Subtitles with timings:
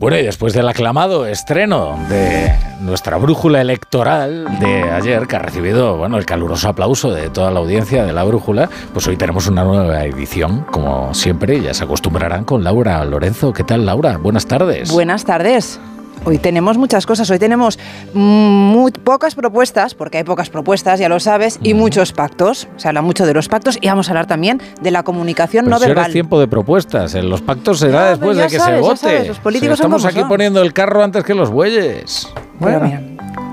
[0.00, 5.98] Bueno, y después del aclamado estreno de nuestra brújula electoral de ayer, que ha recibido
[5.98, 9.62] bueno, el caluroso aplauso de toda la audiencia de la brújula, pues hoy tenemos una
[9.62, 13.52] nueva edición, como siempre, ya se acostumbrarán con Laura Lorenzo.
[13.52, 14.16] ¿Qué tal, Laura?
[14.16, 14.90] Buenas tardes.
[14.90, 15.78] Buenas tardes.
[16.24, 17.78] Hoy tenemos muchas cosas, hoy tenemos
[18.12, 22.68] muy pocas propuestas, porque hay pocas propuestas, ya lo sabes, y muchos pactos.
[22.76, 25.78] Se habla mucho de los pactos y vamos a hablar también de la comunicación no
[25.78, 26.06] verbal.
[26.06, 29.28] es tiempo de propuestas, en los pactos se da después de que se vote.
[29.28, 32.28] los políticos estamos aquí poniendo el carro antes que los bueyes.
[32.58, 33.02] Bueno, mira,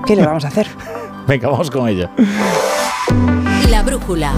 [0.06, 0.66] ¿qué le vamos a hacer?
[1.26, 2.10] Venga, vamos con ella.
[3.70, 4.32] La brújula.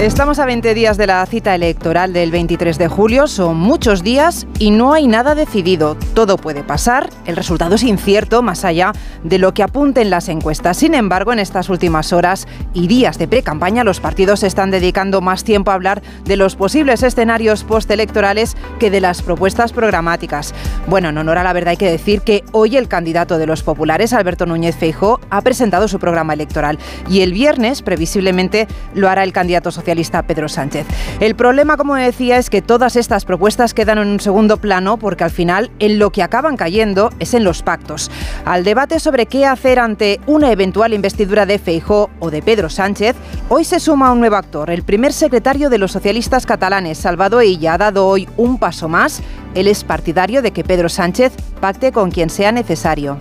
[0.00, 4.44] Estamos a 20 días de la cita electoral del 23 de julio, son muchos días
[4.58, 5.96] y no hay nada decidido.
[6.14, 10.78] Todo puede pasar, el resultado es incierto más allá de lo que apunten las encuestas.
[10.78, 15.44] Sin embargo, en estas últimas horas y días de pre-campaña, los partidos están dedicando más
[15.44, 20.54] tiempo a hablar de los posibles escenarios postelectorales que de las propuestas programáticas.
[20.88, 23.62] Bueno, en honor a la verdad hay que decir que hoy el candidato de los
[23.62, 29.22] populares, Alberto Núñez Feijó, ha presentado su programa electoral y el viernes, previsiblemente, lo hará
[29.22, 30.86] el candidato social Pedro Sánchez.
[31.20, 35.24] El problema, como decía, es que todas estas propuestas quedan en un segundo plano porque
[35.24, 38.10] al final en lo que acaban cayendo es en los pactos.
[38.44, 43.16] Al debate sobre qué hacer ante una eventual investidura de Feijó o de Pedro Sánchez,
[43.48, 44.70] hoy se suma un nuevo actor.
[44.70, 49.20] El primer secretario de los socialistas catalanes, Salvador Illa, ha dado hoy un paso más.
[49.54, 53.18] Él es partidario de que Pedro Sánchez pacte con quien sea necesario.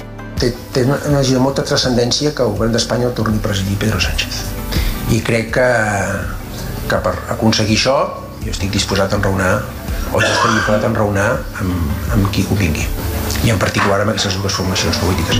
[0.74, 4.44] té, una molta trascendencia que el govern d'Espanya el torni a Pedro Sánchez.
[5.12, 6.43] I crec que
[6.90, 7.98] que per aconseguir això
[8.44, 9.54] jo estic disposat a enraonar
[10.12, 11.30] o jo estaria disposat a enraonar
[11.64, 12.88] amb, amb qui convingui
[13.44, 15.40] y en particular amb aquestes dues formacions polítiques.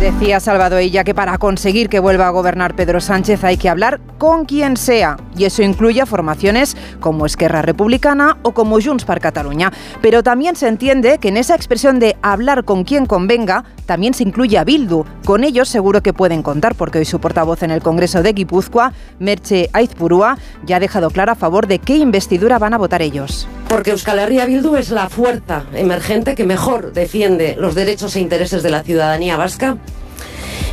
[0.00, 4.00] Decía Salvador Illa que para conseguir que vuelva a gobernar Pedro Sánchez hay que hablar
[4.18, 9.20] con quien sea y eso incluye a formaciones como Esquerra Republicana o como Junts per
[9.20, 9.72] Cataluña.
[10.00, 14.22] Pero también se entiende que en esa expresión de hablar con quien convenga también se
[14.22, 15.04] incluye a Bildu.
[15.26, 18.92] Con ellos seguro que pueden contar porque hoy su portavoz en el Congreso de Guipúzcoa,
[19.18, 23.46] Merche Aizpurúa, ya ha dejado claro a favor de qué investidura van a votar ellos.
[23.68, 28.62] Porque Euskal Herria Bildu es la fuerza emergente que mejor defiende los derechos e intereses
[28.62, 29.78] de la ciudadanía vasca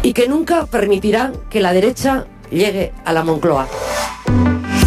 [0.04, 3.68] y que nunca permitirá que la derecha llegue a la Moncloa.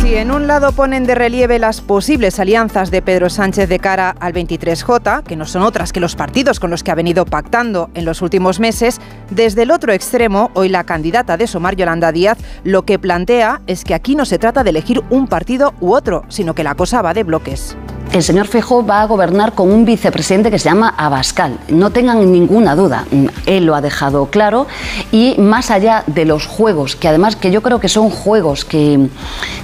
[0.01, 4.15] Si en un lado ponen de relieve las posibles alianzas de Pedro Sánchez de cara
[4.21, 7.89] al 23J, que no son otras que los partidos con los que ha venido pactando
[7.95, 12.37] en los últimos meses, desde el otro extremo, hoy la candidata de Somar, Yolanda Díaz,
[12.65, 16.25] lo que plantea es que aquí no se trata de elegir un partido u otro,
[16.29, 17.75] sino que la cosa va de bloques
[18.15, 21.59] el señor Fejo va a gobernar con un vicepresidente que se llama Abascal.
[21.69, 23.07] No tengan ninguna duda,
[23.45, 24.69] él lo ha dejado claro
[25.11, 29.09] y más allá de los juegos, que además que yo creo que son juegos que,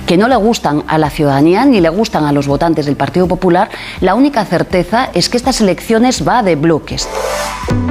[0.05, 3.29] que no le gustan a la ciudadanía ni le gustan a los votantes del Partido
[3.29, 7.09] Popular, la única certeza es que estas elecciones va de bloques.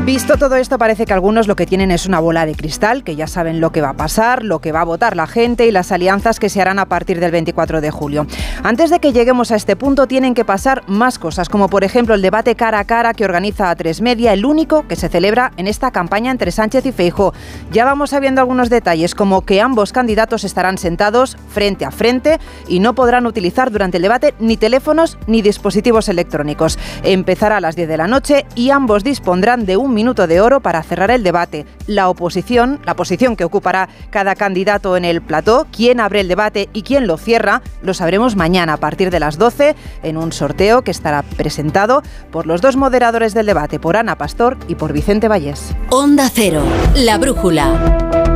[0.09, 3.15] Visto todo esto, parece que algunos lo que tienen es una bola de cristal, que
[3.15, 5.71] ya saben lo que va a pasar, lo que va a votar la gente y
[5.71, 8.25] las alianzas que se harán a partir del 24 de julio.
[8.63, 12.15] Antes de que lleguemos a este punto, tienen que pasar más cosas, como por ejemplo
[12.15, 15.67] el debate cara a cara que organiza A3 Media, el único que se celebra en
[15.67, 17.35] esta campaña entre Sánchez y Feijo.
[17.71, 22.79] Ya vamos sabiendo algunos detalles, como que ambos candidatos estarán sentados frente a frente y
[22.79, 26.79] no podrán utilizar durante el debate ni teléfonos ni dispositivos electrónicos.
[27.03, 30.61] Empezará a las 10 de la noche y ambos dispondrán de un minuto de oro
[30.61, 31.67] para cerrar el debate.
[31.85, 36.69] La oposición, la posición que ocupará cada candidato en el plató, quién abre el debate
[36.73, 40.81] y quién lo cierra, lo sabremos mañana a partir de las 12 en un sorteo
[40.83, 45.27] que estará presentado por los dos moderadores del debate, por Ana Pastor y por Vicente
[45.27, 45.75] Vallés.
[45.89, 46.63] Onda Cero,
[46.95, 48.28] la brújula.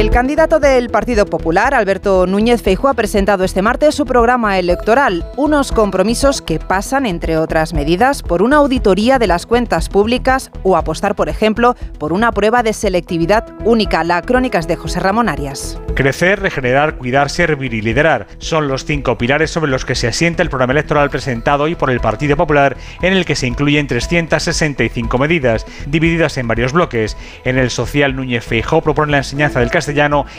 [0.00, 5.26] El candidato del Partido Popular, Alberto Núñez Feijóo, ha presentado este martes su programa electoral,
[5.36, 10.78] unos compromisos que pasan, entre otras medidas, por una auditoría de las cuentas públicas o
[10.78, 14.02] apostar, por ejemplo, por una prueba de selectividad única.
[14.02, 15.78] La crónica de José Ramón Arias.
[15.94, 20.42] Crecer, regenerar, cuidar, servir y liderar son los cinco pilares sobre los que se asienta
[20.42, 25.18] el programa electoral presentado hoy por el Partido Popular, en el que se incluyen 365
[25.18, 27.18] medidas, divididas en varios bloques.
[27.44, 29.89] En el social, Núñez Feijóo propone la enseñanza del castellano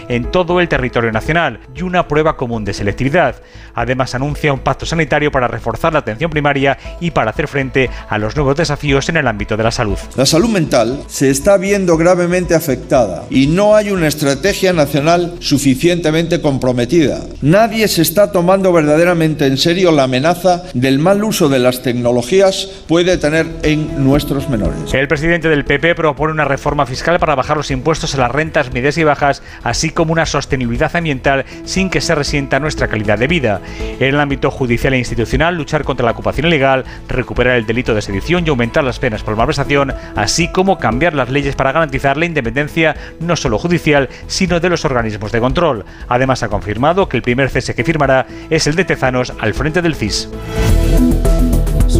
[0.07, 3.35] en todo el territorio nacional y una prueba común de selectividad.
[3.73, 8.17] Además, anuncia un pacto sanitario para reforzar la atención primaria y para hacer frente a
[8.17, 9.97] los nuevos desafíos en el ámbito de la salud.
[10.15, 16.41] La salud mental se está viendo gravemente afectada y no hay una estrategia nacional suficientemente
[16.41, 17.21] comprometida.
[17.41, 22.67] Nadie se está tomando verdaderamente en serio la amenaza del mal uso de las tecnologías
[22.87, 24.93] puede tener en nuestros menores.
[24.93, 28.71] El presidente del PP propone una reforma fiscal para bajar los impuestos a las rentas
[28.73, 29.30] medias y bajas
[29.63, 33.61] así como una sostenibilidad ambiental sin que se resienta nuestra calidad de vida.
[33.99, 38.01] En el ámbito judicial e institucional, luchar contra la ocupación ilegal, recuperar el delito de
[38.01, 42.25] sedición y aumentar las penas por malversación, así como cambiar las leyes para garantizar la
[42.25, 45.85] independencia no solo judicial, sino de los organismos de control.
[46.07, 49.81] Además, ha confirmado que el primer cese que firmará es el de Tezanos al frente
[49.81, 50.29] del CIS.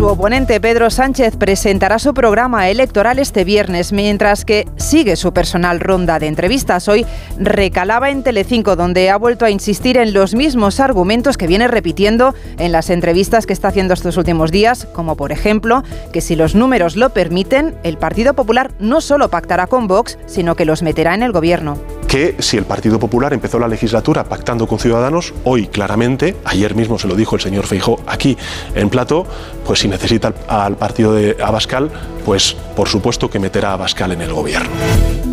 [0.02, 5.80] Su oponente Pedro Sánchez presentará su programa electoral este viernes, mientras que sigue su personal
[5.80, 6.88] ronda de entrevistas.
[6.88, 7.06] Hoy
[7.38, 12.34] recalaba en Telecinco, donde ha vuelto a insistir en los mismos argumentos que viene repitiendo
[12.58, 16.56] en las entrevistas que está haciendo estos últimos días, como por ejemplo que si los
[16.56, 21.14] números lo permiten, el Partido Popular no solo pactará con Vox, sino que los meterá
[21.14, 21.78] en el gobierno
[22.12, 27.00] que si el Partido Popular empezó la legislatura pactando con Ciudadanos, hoy claramente, ayer mismo
[27.00, 28.38] se lo dijo el señor Feijó aquí
[28.76, 29.26] en Plato,
[29.66, 31.90] pues si necesita al partido de Abascal,
[32.26, 34.70] pues por supuesto que meterá a Abascal en el gobierno.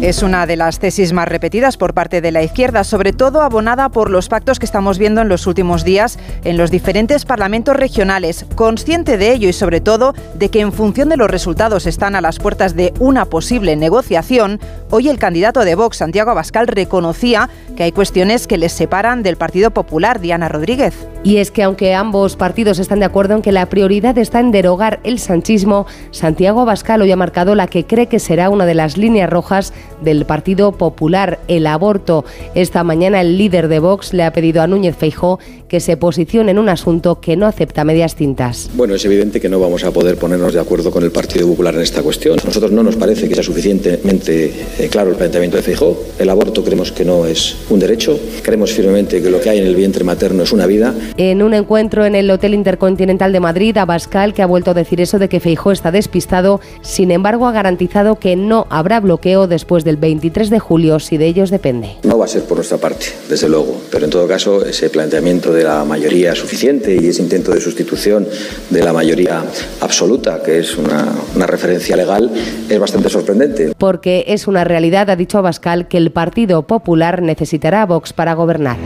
[0.00, 3.88] Es una de las tesis más repetidas por parte de la izquierda, sobre todo abonada
[3.88, 8.46] por los pactos que estamos viendo en los últimos días en los diferentes parlamentos regionales.
[8.54, 12.20] Consciente de ello y sobre todo de que en función de los resultados están a
[12.20, 14.60] las puertas de una posible negociación,
[14.90, 19.36] hoy el candidato de Vox, Santiago Abascal, reconocía que hay cuestiones que les separan del
[19.36, 20.94] Partido Popular, Diana Rodríguez.
[21.24, 24.52] Y es que aunque ambos partidos están de acuerdo en que la prioridad está en
[24.52, 28.74] derogar el sanchismo, Santiago Abascal hoy ha marcado la que cree que será una de
[28.74, 32.24] las líneas rojas del Partido Popular, el aborto.
[32.54, 35.38] Esta mañana el líder de Vox le ha pedido a Núñez Feijó
[35.68, 38.70] que se posicione en un asunto que no acepta medias tintas.
[38.74, 41.74] Bueno, es evidente que no vamos a poder ponernos de acuerdo con el Partido Popular
[41.74, 42.38] en esta cuestión.
[42.44, 45.96] Nosotros no nos parece que sea suficientemente eh, claro el planteamiento de Feijó.
[46.18, 48.18] El aborto creemos que no es un derecho.
[48.42, 50.94] Creemos firmemente que lo que hay en el vientre materno es una vida.
[51.16, 55.00] En un encuentro en el Hotel Intercontinental de Madrid, Abascal, que ha vuelto a decir
[55.00, 59.84] eso de que Feijó está despistado, sin embargo ha garantizado que no habrá bloqueo después
[59.84, 61.96] del 23 de julio si de ellos depende.
[62.04, 65.52] No va a ser por nuestra parte, desde luego, pero en todo caso ese planteamiento
[65.52, 68.26] de la mayoría suficiente y ese intento de sustitución
[68.70, 69.44] de la mayoría
[69.80, 72.30] absoluta, que es una, una referencia legal,
[72.68, 73.72] es bastante sorprendente.
[73.76, 78.34] Porque es una realidad, ha dicho Abascal, que el Partido Popular necesitará a Vox para
[78.34, 78.76] gobernar.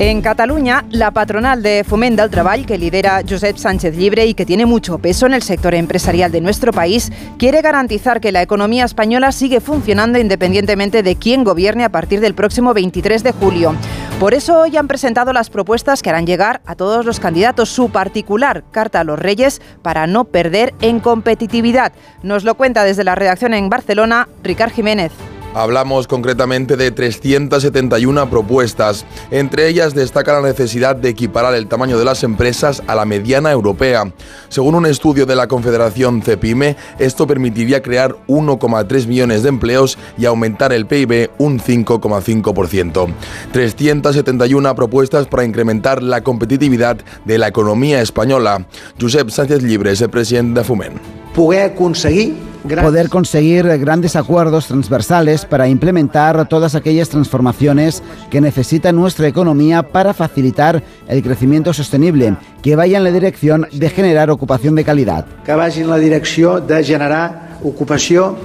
[0.00, 4.44] En Cataluña, la patronal de Foment del Treball, que lidera Josep Sánchez Libre y que
[4.44, 8.84] tiene mucho peso en el sector empresarial de nuestro país, quiere garantizar que la economía
[8.84, 13.76] española sigue funcionando independientemente de quién gobierne a partir del próximo 23 de julio.
[14.20, 17.90] Por eso hoy han presentado las propuestas que harán llegar a todos los candidatos su
[17.90, 21.92] particular carta a los reyes para no perder en competitividad.
[22.22, 25.12] Nos lo cuenta desde la redacción en Barcelona, Ricard Jiménez.
[25.54, 29.06] Hablamos concretamente de 371 propuestas.
[29.30, 33.52] Entre ellas destaca la necesidad de equiparar el tamaño de las empresas a la mediana
[33.52, 34.12] europea.
[34.48, 40.26] Según un estudio de la Confederación CEPIME, esto permitiría crear 1,3 millones de empleos y
[40.26, 43.14] aumentar el PIB un 5,5%.
[43.52, 48.66] 371 propuestas para incrementar la competitividad de la economía española.
[49.00, 51.23] Josep Sánchez Libre es el presidente de FUMEN.
[51.34, 59.28] Poder conseguir poder conseguir grandes acuerdos transversales para implementar todas aquellas transformaciones que necesita nuestra
[59.28, 64.84] economía para facilitar el crecimiento sostenible, que vaya en la dirección de generar ocupación de
[64.84, 65.26] calidad.
[65.44, 68.36] Que vaya en la dirección de generar ocupación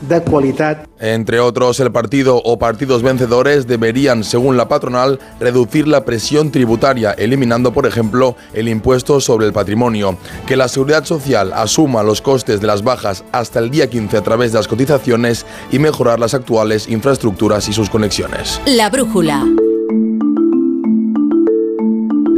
[0.00, 0.86] de calidad.
[0.98, 7.12] Entre otros, el partido o partidos vencedores deberían, según la patronal, reducir la presión tributaria,
[7.12, 10.16] eliminando, por ejemplo, el impuesto sobre el patrimonio.
[10.46, 14.22] Que la seguridad social asuma los costes de las bajas hasta el día 15 a
[14.22, 18.60] través de las cotizaciones y mejorar las actuales infraestructuras y sus conexiones.
[18.66, 19.46] La brújula.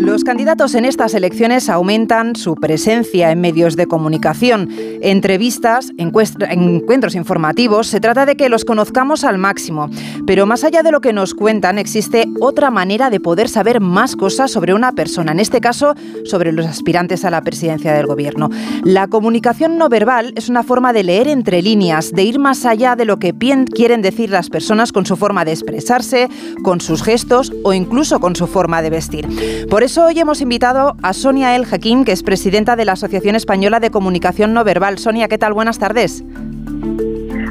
[0.02, 4.68] Los candidatos en estas elecciones aumentan su presencia en medios de comunicación,
[5.00, 7.86] entrevistas, encuentros informativos.
[7.86, 9.88] Se trata de que los conozcamos al máximo.
[10.26, 14.16] Pero más allá de lo que nos cuentan, existe otra manera de poder saber más
[14.16, 15.94] cosas sobre una persona, en este caso
[16.24, 18.50] sobre los aspirantes a la presidencia del gobierno.
[18.82, 22.96] La comunicación no verbal es una forma de leer entre líneas, de ir más allá
[22.96, 23.32] de lo que
[23.72, 26.28] quieren decir las personas con su forma de expresarse,
[26.64, 29.28] con sus gestos o incluso con su forma de vestir.
[29.70, 33.36] Por eso hoy hemos invitado a Sonia El Jaquín, que es presidenta de la Asociación
[33.36, 34.98] Española de Comunicación No Verbal.
[34.98, 35.52] Sonia, ¿qué tal?
[35.52, 36.24] Buenas tardes.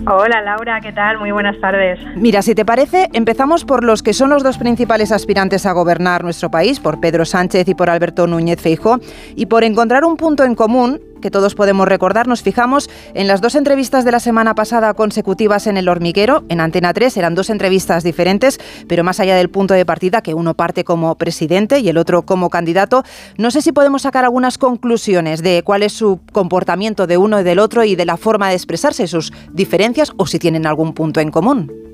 [0.07, 1.19] Hola Laura, ¿qué tal?
[1.19, 1.99] Muy buenas tardes.
[2.15, 6.23] Mira, si te parece, empezamos por los que son los dos principales aspirantes a gobernar
[6.23, 8.99] nuestro país, por Pedro Sánchez y por Alberto Núñez Feijó,
[9.35, 13.39] y por encontrar un punto en común que todos podemos recordar, nos fijamos en las
[13.39, 17.49] dos entrevistas de la semana pasada consecutivas en El Hormiguero, en Antena 3, eran dos
[17.49, 21.89] entrevistas diferentes, pero más allá del punto de partida, que uno parte como presidente y
[21.89, 23.03] el otro como candidato,
[23.37, 27.43] no sé si podemos sacar algunas conclusiones de cuál es su comportamiento de uno y
[27.43, 31.19] del otro y de la forma de expresarse, sus diferencias o si tienen algún punto
[31.19, 31.90] en común.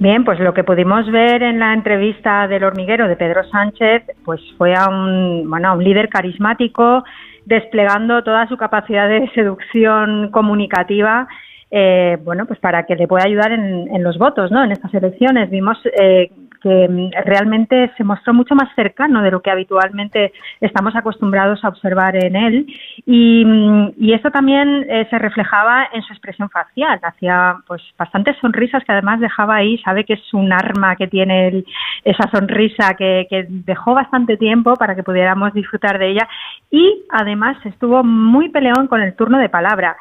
[0.00, 4.40] Bien, pues lo que pudimos ver en la entrevista del hormiguero de Pedro Sánchez, pues
[4.56, 7.04] fue a un, bueno, a un líder carismático
[7.44, 11.26] desplegando toda su capacidad de seducción comunicativa
[11.70, 14.64] eh, bueno, pues para que le pueda ayudar en, los votos, ¿no?
[14.64, 16.30] En estas elecciones vimos eh,
[16.62, 21.68] que mm, realmente se mostró mucho más cercano de lo que habitualmente estamos acostumbrados a
[21.68, 22.66] observar en él.
[23.06, 28.36] Y, mm, y eso también eh, se reflejaba en su expresión facial, hacía pues bastantes
[28.40, 31.64] sonrisas que además dejaba ahí, sabe que es un arma que tiene
[32.04, 36.28] esa sonrisa que dejó bastante tiempo para que pudiéramos disfrutar de ella.
[36.70, 39.96] Y además estuvo muy peleón con el turno de palabra.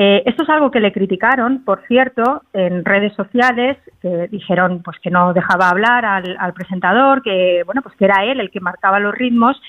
[0.00, 4.96] Eh, esto es algo que le criticaron, por cierto, en redes sociales, que dijeron pues
[5.00, 9.00] que no dejaba hablar al, presentador, que bueno pues que era él el que marcaba
[9.00, 9.60] los ritmos,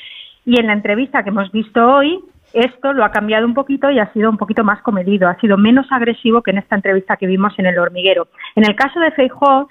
[0.45, 2.19] y en la entrevista que hemos visto hoy
[2.53, 5.57] esto lo ha cambiado un poquito y ha sido un poquito más comedido, ha sido
[5.57, 8.27] menos agresivo que en esta entrevista que vimos en el hormiguero.
[8.55, 9.67] En el caso de Feijóo,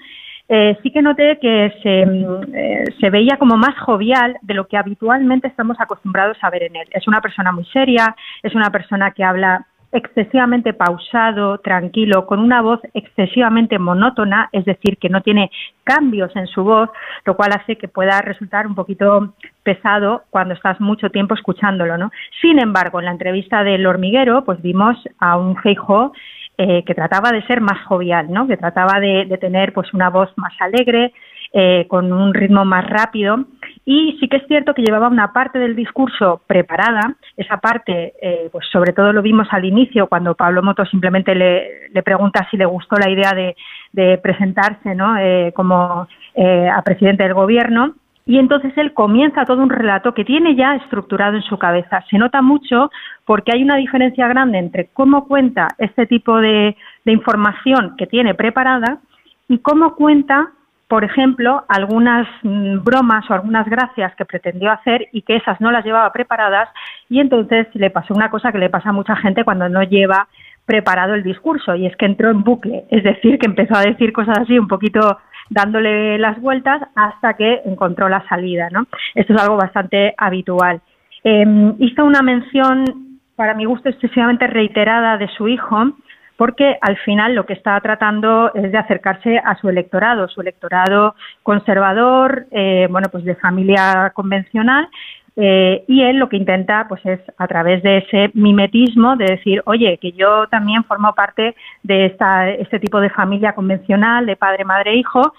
[0.49, 4.75] eh, sí que noté que se, eh, se, veía como más jovial de lo que
[4.75, 6.87] habitualmente estamos acostumbrados a ver en él.
[6.91, 8.13] Es una persona muy seria,
[8.43, 14.97] es una persona que habla excesivamente pausado, tranquilo, con una voz excesivamente monótona, es decir,
[14.97, 15.49] que no tiene
[15.83, 16.89] cambios en su voz,
[17.25, 22.11] lo cual hace que pueda resultar un poquito pesado cuando estás mucho tiempo escuchándolo, ¿no?
[22.41, 26.13] Sin embargo, en la entrevista del hormiguero, pues vimos a un Feijo
[26.57, 28.47] eh, que trataba de ser más jovial, ¿no?
[28.47, 31.13] Que trataba de, de tener pues una voz más alegre,
[31.51, 33.45] eh, con un ritmo más rápido.
[33.91, 37.15] Y sí que es cierto que llevaba una parte del discurso preparada.
[37.35, 42.03] Esa parte, eh, pues sobre todo lo vimos al inicio, cuando Pablo Moto simplemente le,
[42.03, 45.17] pregunta si le gustó la idea de, presentarse ¿no?
[45.17, 47.95] Eh, como a presidente del gobierno.
[48.27, 52.03] Y entonces él comienza todo un relato que tiene ya estructurado en su cabeza.
[52.11, 52.91] Se nota mucho
[53.25, 58.99] porque hay una diferencia grande entre cómo cuenta este tipo de información que tiene preparada
[59.47, 60.51] y cómo cuenta
[60.89, 65.71] por ejemplo, algunas mm, bromas o algunas gracias que pretendió hacer y que esas no
[65.71, 66.67] las llevaba preparadas
[67.09, 70.27] y entonces le pasó una cosa que le pasa a mucha gente cuando no lleva
[70.65, 74.11] preparado el discurso y es que entró en bucle, es decir, que empezó a decir
[74.11, 75.19] cosas así un poquito
[75.49, 78.87] dándole las vueltas hasta que encontró la salida, ¿no?
[79.13, 80.81] Esto es algo bastante habitual.
[81.23, 85.93] Em, hizo una mención, para mi gusto, excesivamente reiterada de su hijo,
[86.39, 91.13] porque al final lo que está tratando es de acercarse a su electorado, su electorado
[91.43, 94.87] conservador, eh, bueno, pues de familia convencional,
[95.35, 99.61] eh, y él lo que intenta pues es a través de ese mimetismo de decir
[99.65, 104.65] oye que yo también formo parte de esta, este tipo de familia convencional de padre
[104.65, 105.33] madre hijo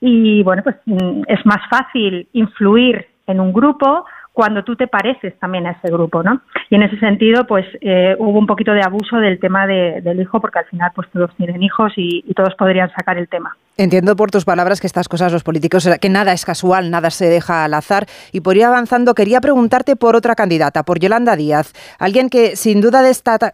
[0.00, 5.38] y bueno pues mm, es más fácil influir en un grupo cuando tú te pareces
[5.38, 6.40] también a ese grupo, ¿no?
[6.70, 10.40] Y en ese sentido, pues eh, hubo un poquito de abuso del tema del hijo,
[10.40, 13.54] porque al final, pues todos tienen hijos y, todos podrían sacar el tema.
[13.76, 17.26] Entiendo por tus palabras que estas cosas los políticos, que nada es casual, nada se
[17.26, 18.06] deja al azar.
[18.32, 22.80] Y por ir avanzando, quería preguntarte por otra candidata, por Yolanda Díaz, alguien que sin
[22.80, 23.02] duda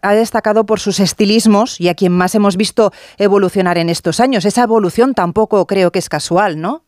[0.02, 4.44] ha destacado por sus estilismos y a quien más hemos visto evolucionar en estos años.
[4.44, 6.87] Esa evolución tampoco creo que es casual, ¿no?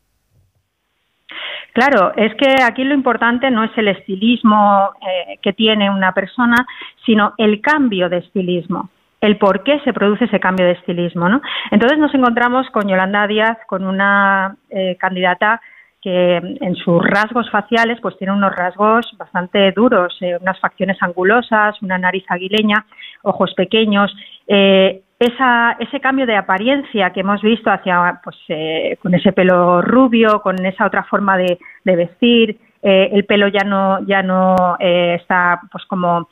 [1.73, 6.67] Claro, es que aquí lo importante no es el estilismo eh, que tiene una persona,
[7.07, 11.29] sino el cambio de estilismo el por qué se produce ese cambio de estilismo.
[11.29, 11.43] ¿no?
[11.71, 15.61] Entonces nos encontramos con Yolanda Díaz, con una eh, candidata
[16.03, 21.81] que en sus rasgos faciales pues tiene unos rasgos bastante duros, eh, unas facciones angulosas,
[21.83, 22.87] una nariz aguileña,
[23.23, 24.11] ojos pequeños.
[24.47, 29.83] Eh, esa, ese cambio de apariencia que hemos visto hacia, pues, eh, con ese pelo
[29.83, 35.19] rubio, con esa otra forma de, vestir, eh, el pelo ya no ya no eh,
[35.21, 36.31] está pues como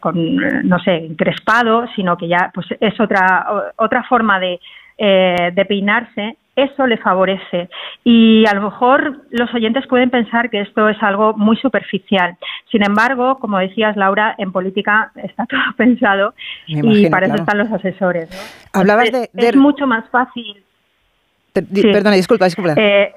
[0.00, 4.58] con no sé encrespado sino que ya pues es otra otra forma de,
[4.96, 7.68] de peinarse eso le favorece.
[8.04, 12.36] Y a lo mejor los oyentes pueden pensar que esto es algo muy superficial.
[12.70, 16.34] Sin embargo, como decías, Laura, en política está todo pensado
[16.66, 18.28] y para eso están los asesores.
[18.72, 20.62] Hablabas de, Es mucho más fácil.
[21.52, 22.74] Perdona, disculpa, disculpa.
[22.76, 23.12] Eh,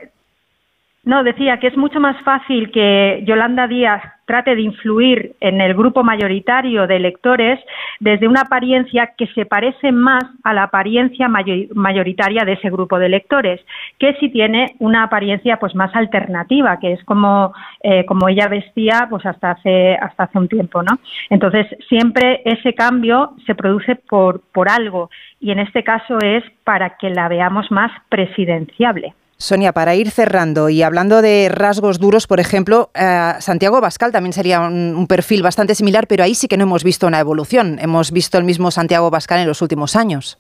[1.04, 5.74] no, decía que es mucho más fácil que Yolanda Díaz trate de influir en el
[5.74, 7.60] grupo mayoritario de electores
[8.00, 13.08] desde una apariencia que se parece más a la apariencia mayoritaria de ese grupo de
[13.08, 13.62] electores,
[14.00, 19.08] que si tiene una apariencia pues más alternativa, que es como, eh, como ella vestía
[19.10, 20.98] pues hasta hace hasta hace un tiempo, ¿no?
[21.30, 26.98] Entonces siempre ese cambio se produce por por algo y en este caso es para
[26.98, 29.14] que la veamos más presidenciable.
[29.44, 34.32] Sonia, para ir cerrando y hablando de rasgos duros, por ejemplo, eh, Santiago Bascal también
[34.32, 37.78] sería un, perfil bastante similar, pero ahí sí que no hemos visto una evolución.
[37.82, 40.40] Hemos visto el mismo Santiago Bascal en los últimos años.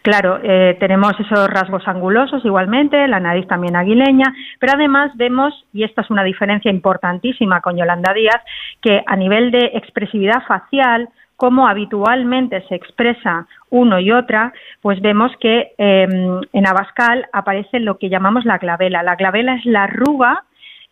[0.00, 5.84] claro, eh, tenemos esos rasgos angulosos igualmente, la nariz también aguileña, pero además vemos, y
[5.84, 8.42] esta es una diferencia importantísima con Yolanda Díaz,
[8.80, 14.52] que a nivel de expresividad facial, como habitualmente se expresa uno y otra,
[14.82, 19.04] pues vemos que em, en Abascal aparece lo que llamamos la clavela.
[19.04, 20.42] La clavela es la arruga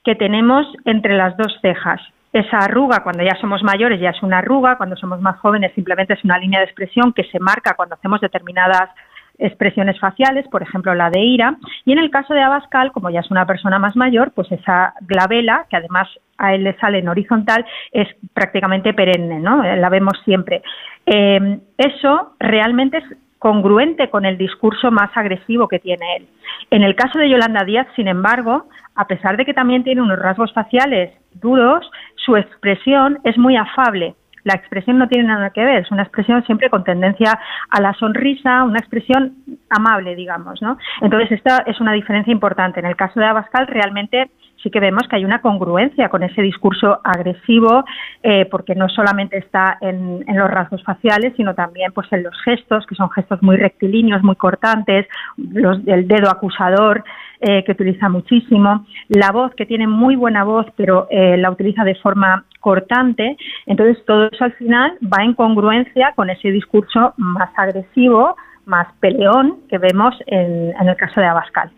[0.05, 2.01] que tenemos entre las dos cejas.
[2.33, 6.15] Esa arruga, cuando ya somos mayores, ya es una arruga, cuando somos más jóvenes simplemente
[6.15, 8.91] es una línea de expresión que se marca cuando hacemos determinadas
[9.39, 13.21] expresiones faciales, por ejemplo la de ira, y en el caso de Abascal, como ya
[13.21, 17.09] es una persona más mayor, pues esa glabela, que además a él le sale en
[17.09, 19.63] horizontal, es prácticamente perenne, ¿no?
[19.63, 20.63] La vemos siempre.
[21.07, 23.05] Eh, eso realmente es
[23.39, 26.29] congruente con el discurso más agresivo que tiene él.
[26.71, 30.19] En el caso de Yolanda Díaz, sin embargo, a pesar de que también tiene unos
[30.19, 34.15] rasgos faciales duros, su expresión es muy afable
[34.47, 37.37] la expresión no tiene nada que ver, es una expresión siempre con tendencia
[37.69, 39.35] a la sonrisa, una expresión
[39.69, 40.79] amable, digamos, ¿no?
[41.01, 42.79] Entonces, esta es una diferencia importante.
[42.79, 44.31] En el caso de Abascal, realmente
[44.63, 47.85] sí que vemos que hay una congruencia con ese discurso agresivo,
[48.23, 52.87] eh, porque no solamente está en, los rasgos faciales, sino también pues en los gestos,
[52.87, 57.03] que son gestos muy rectilíneos, muy cortantes, los del dedo acusador,
[57.41, 61.83] eh, que utiliza muchísimo, la voz, que tiene muy buena voz, pero eh, la utiliza
[61.85, 63.37] de forma cortante.
[63.67, 69.59] Entonces, todo eso al final va en congruencia con ese discurso más agresivo, más peleón
[69.69, 71.71] que vemos en, el caso de Abascal.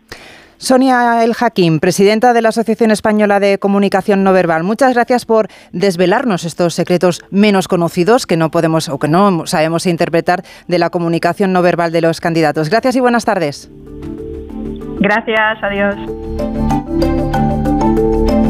[0.57, 4.63] Sonia El Hakim, presidenta de la Asociación Española de Comunicación No Verbal.
[4.63, 9.85] Muchas gracias por desvelarnos estos secretos menos conocidos que no podemos o que no sabemos
[9.85, 12.71] interpretar de la comunicación no verbal de los candidatos.
[12.71, 13.69] Gracias y buenas tardes.
[14.99, 15.95] Gracias, adiós.